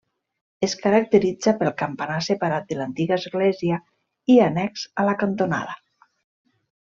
[0.67, 3.77] Es caracteritza pel campanar separat de l'antiga església
[4.37, 5.77] i annex a la cantonada.